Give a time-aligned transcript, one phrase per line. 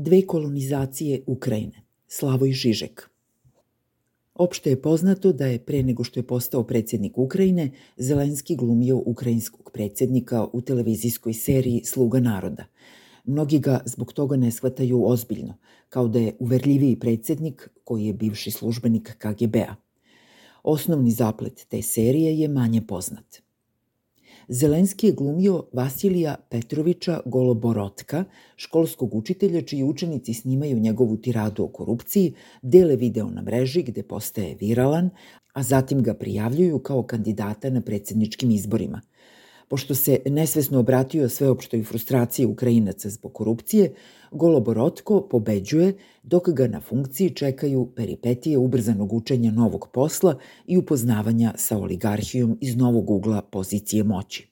[0.00, 1.82] Dve kolonizacije Ukrajine.
[2.06, 3.10] Slavoj Žižek.
[4.34, 9.70] Opšte je poznato da je pre nego što je postao predsjednik Ukrajine, Zelenski glumio ukrajinskog
[9.74, 12.64] predsjednika u televizijskoj seriji Sluga naroda.
[13.24, 15.54] Mnogi ga zbog toga ne shvataju ozbiljno,
[15.88, 19.74] kao da je uverljiviji predsjednik koji je bivši službenik KGB-a.
[20.62, 23.40] Osnovni zaplet te serije je manje poznat–
[24.48, 28.24] Zelenski je glumio Vasilija Petrovića Goloborotka,
[28.56, 34.56] školskog učitelja čiji učenici snimaju njegovu tiradu o korupciji, dele video na mreži gde postaje
[34.60, 35.10] viralan,
[35.52, 39.00] a zatim ga prijavljuju kao kandidata na predsedničkim izborima–
[39.68, 43.94] Pošto se nesvesno obratio sveopštoj frustraciji Ukrajinaca zbog korupcije,
[44.30, 51.78] Goloborotko pobeđuje dok ga na funkciji čekaju peripetije ubrzanog učenja novog posla i upoznavanja sa
[51.78, 54.48] oligarhijom iz novog ugla pozicije moći.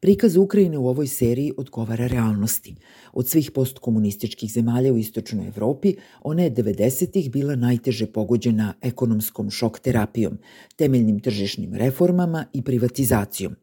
[0.00, 2.74] Prikaz Ukrajine u ovoj seriji odgovara realnosti.
[3.12, 9.78] Od svih postkomunističkih zemalja u istočnoj Evropi, ona je 90-ih bila najteže pogođena ekonomskom šok
[9.78, 10.38] terapijom,
[10.76, 13.56] temeljnim tržišnim reformama i privatizacijom.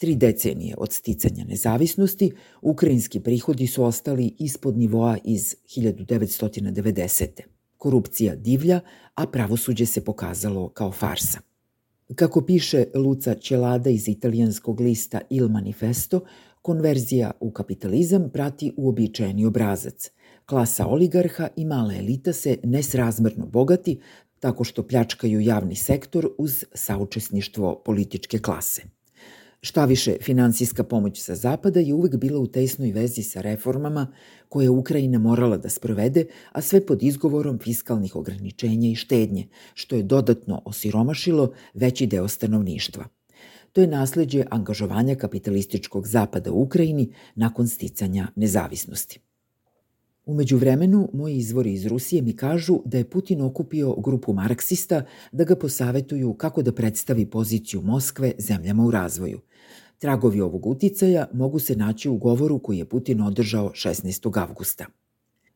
[0.00, 7.26] Tri decenije od sticanja nezavisnosti, ukrajinski prihodi su ostali ispod nivoa iz 1990.
[7.76, 8.80] Korupcija divlja,
[9.14, 11.38] a pravosuđe se pokazalo kao farsa.
[12.14, 16.20] Kako piše Luca Ćelada iz italijanskog lista Il Manifesto,
[16.62, 20.10] konverzija u kapitalizam prati uobičajeni obrazac.
[20.46, 24.00] Klasa oligarha i mala elita se nesrazmerno bogati
[24.38, 28.99] tako što pljačkaju javni sektor uz saučesništvo političke klase.
[29.62, 34.12] Šta više, finansijska pomoć sa Zapada je uvek bila u tesnoj vezi sa reformama
[34.48, 39.96] koje je Ukrajina morala da sprovede, a sve pod izgovorom fiskalnih ograničenja i štednje, što
[39.96, 43.04] je dodatno osiromašilo veći deo stanovništva.
[43.72, 49.20] To je nasledđe angažovanja kapitalističkog Zapada u Ukrajini nakon sticanja nezavisnosti.
[50.30, 55.44] Umeđu vremenu, moji izvori iz Rusije mi kažu da je Putin okupio grupu marksista da
[55.44, 59.40] ga posavetuju kako da predstavi poziciju Moskve zemljama u razvoju.
[59.98, 64.40] Tragovi ovog uticaja mogu se naći u govoru koji je Putin održao 16.
[64.42, 64.86] avgusta.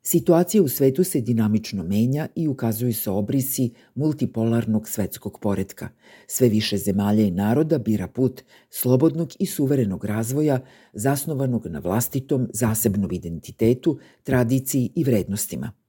[0.06, 5.88] Situacija u svetu se dinamično menja i ukazuju se obrisi multipolarnog svetskog poredka.
[6.26, 10.60] Sve više zemalja i naroda bira put slobodnog i suverenog razvoja
[10.92, 15.72] zasnovanog na vlastitom zasebnom identitetu, tradiciji i vrednostima–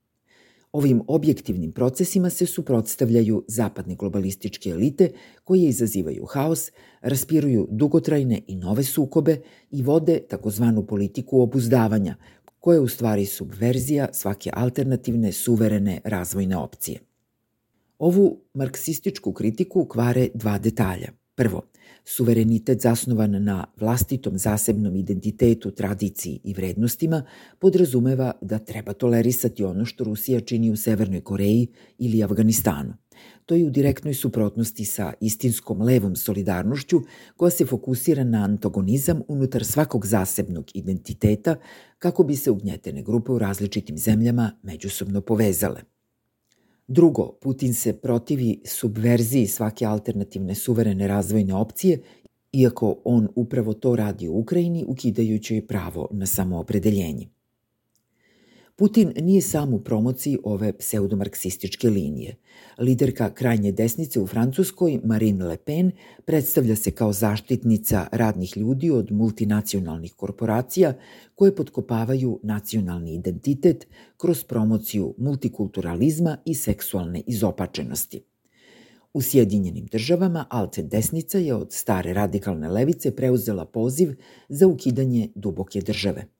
[0.76, 5.12] Ovim objektivnim procesima se suprotstavljaju zapadne globalističke elite
[5.44, 9.40] koje izazivaju haos, raspiruju dugotrajne i nove sukobe
[9.70, 12.16] i vode takozvanu politiku obuzdavanja,
[12.66, 17.00] koja je u stvari subverzija svake alternativne, suverene razvojne opcije.
[17.98, 21.08] Ovu marksističku kritiku kvare dva detalja.
[21.34, 21.62] Prvo,
[22.04, 27.22] Suverenitet zasnovan na vlastitom zasebnom identitetu, tradiciji i vrednostima
[27.58, 31.66] podrazumeva da treba tolerisati ono što Rusija čini u Severnoj Koreji
[31.98, 32.94] ili Afganistanu.
[33.46, 37.00] To je u direktnoj suprotnosti sa istinskom levom solidarnošću
[37.36, 41.56] koja se fokusira na antagonizam unutar svakog zasebnog identiteta
[41.98, 45.80] kako bi se ugnjetene grupe u različitim zemljama međusobno povezale.
[46.88, 52.02] Drugo, Putin se protivi subverziji svake alternativne suverene razvojne opcije,
[52.52, 57.35] iako on upravo to radi u Ukrajini, ukidajući pravo na samoopredeljenje.
[58.78, 62.36] Putin nije sam u promociji ove pseudomarksističke linije.
[62.78, 65.90] Liderka krajnje desnice u Francuskoj, Marine Le Pen,
[66.24, 70.94] predstavlja se kao zaštitnica radnih ljudi od multinacionalnih korporacija
[71.34, 73.86] koje potkopavaju nacionalni identitet
[74.16, 78.22] kroz promociju multikulturalizma i seksualne izopačenosti.
[79.14, 84.14] U Sjedinjenim državama alt desnica je od stare radikalne levice preuzela poziv
[84.48, 86.24] za ukidanje duboke države–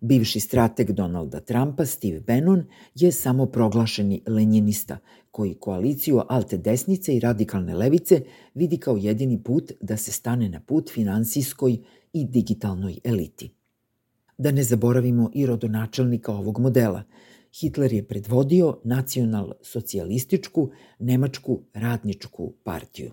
[0.00, 4.98] Bivši strateg Donalda Trumpa, Steve Bannon, je samo proglašeni lenjinista,
[5.30, 8.20] koji koaliciju alte desnice i radikalne levice
[8.54, 11.78] vidi kao jedini put da se stane na put finansijskoj
[12.12, 13.50] i digitalnoj eliti.
[14.38, 17.02] Da ne zaboravimo i rodonačelnika ovog modela.
[17.60, 23.10] Hitler je predvodio nacional-socijalističku Nemačku radničku partiju.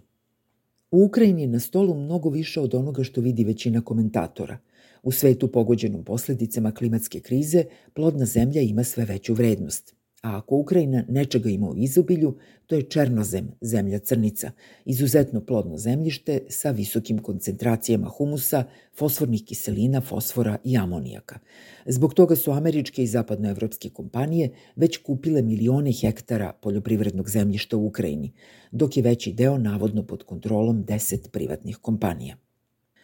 [0.92, 4.58] U Ukrajini je na stolu mnogo više od onoga što vidi većina komentatora–
[5.04, 7.64] U svetu pogođenom posledicama klimatske krize,
[7.94, 9.96] plodna zemlja ima sve veću vrednost.
[10.22, 12.38] A ako Ukrajina nečega ima u izobilju,
[12.68, 14.52] to je černozem, zemlja crnica,
[14.86, 18.64] izuzetno plodno zemljište sa visokim koncentracijama humusa,
[18.98, 21.40] fosfornih kiselina, fosfora i amonijaka.
[21.86, 28.34] Zbog toga su američke i zapadnoevropske kompanije već kupile milione hektara poljoprivrednog zemljišta u Ukrajini,
[28.72, 32.38] dok je veći deo navodno pod kontrolom 10 privatnih kompanija.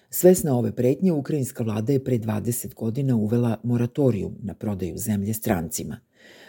[0.10, 6.00] Svesna ove pretnje, ukrajinska vlada je pre 20 godina uvela moratorijum na prodaju zemlje strancima.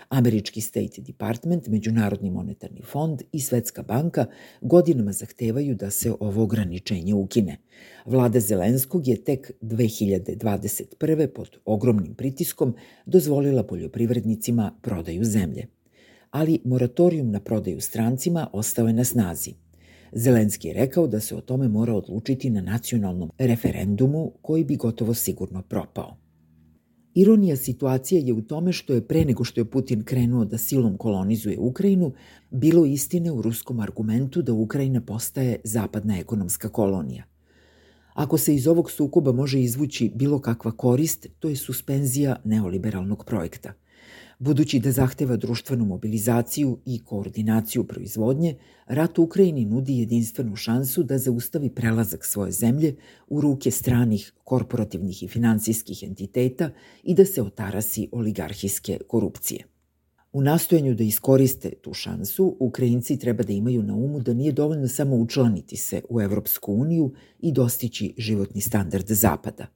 [0.08, 4.26] Američki State Department, Međunarodni monetarni fond i Svetska banka
[4.60, 7.56] godinama zahtevaju da se ovo ograničenje ukine.
[8.06, 11.26] Vlada Zelenskog je tek 2021.
[11.26, 12.74] pod ogromnim pritiskom
[13.06, 15.66] dozvolila poljoprivrednicima prodaju zemlje.
[16.30, 19.54] Ali moratorijum na prodaju strancima ostao je na snazi.
[20.12, 25.14] Zelenski je rekao da se o tome mora odlučiti na nacionalnom referendumu koji bi gotovo
[25.14, 26.16] sigurno propao.
[27.14, 30.96] Ironija situacije je u tome što je pre nego što je Putin krenuo da silom
[30.96, 32.12] kolonizuje Ukrajinu,
[32.50, 37.24] bilo istine u ruskom argumentu da Ukrajina postaje zapadna ekonomska kolonija.
[38.14, 43.72] Ako se iz ovog sukoba može izvući bilo kakva korist, to je suspenzija neoliberalnog projekta–
[44.38, 48.56] Budući da zahteva društvenu mobilizaciju i koordinaciju proizvodnje,
[48.86, 52.96] rat u Ukrajini nudi jedinstvenu šansu da zaustavi prelazak svoje zemlje
[53.28, 56.70] u ruke stranih korporativnih i finansijskih entiteta
[57.02, 59.64] i da se otarasi oligarhijske korupcije.
[60.32, 64.88] U nastojanju da iskoriste tu šansu, Ukrajinci treba da imaju na umu da nije dovoljno
[64.88, 69.66] samo učlaniti se u Evropsku uniju i dostići životni standard Zapada.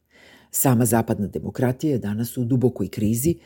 [0.50, 3.38] Sama zapadna demokratija je danas u dubokoj krizi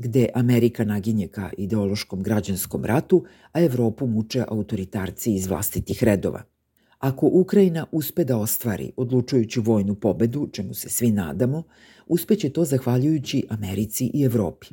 [0.00, 6.42] gde Amerika naginje ka ideološkom građanskom ratu, a Evropu muče autoritarci iz vlastitih redova.
[6.98, 11.62] Ako Ukrajina uspe da ostvari odlučujuću vojnu pobedu, čemu se svi nadamo,
[12.06, 14.66] uspeće to zahvaljujući Americi i Evropi.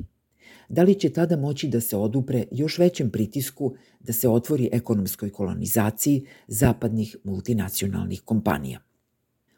[0.68, 5.30] Da li će tada moći da se odupre još većem pritisku da se otvori ekonomskoj
[5.30, 8.80] kolonizaciji zapadnih multinacionalnih kompanija?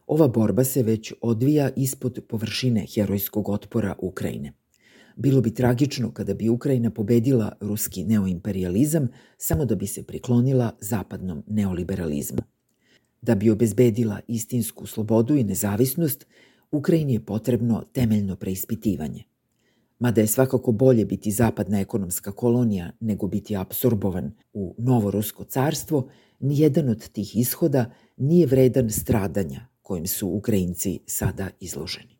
[0.06, 4.52] Ova borba se već odvija ispod površine herojskog otpora Ukrajine.
[5.16, 9.08] Bilo bi tragično kada bi Ukrajina pobedila ruski neoimperializam
[9.38, 12.42] samo da bi se priklonila zapadnom neoliberalizmu.
[13.22, 16.26] Da bi obezbedila istinsku slobodu i nezavisnost,
[16.70, 19.24] Ukrajini je potrebno temeljno preispitivanje.
[19.98, 26.08] Mada je svakako bolje biti zapadna ekonomska kolonija nego biti absorbovan u novo rusko carstvo,
[26.40, 32.19] nijedan od tih ishoda nije vredan stradanja kojim su Ukrajinci sada izloženi.